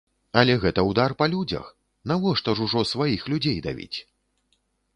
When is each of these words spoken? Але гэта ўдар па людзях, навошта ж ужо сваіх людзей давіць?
Але 0.39 0.53
гэта 0.63 0.85
ўдар 0.91 1.13
па 1.19 1.25
людзях, 1.33 1.67
навошта 2.11 2.57
ж 2.59 2.65
ужо 2.67 2.81
сваіх 2.95 3.21
людзей 3.35 3.57
давіць? 3.67 3.97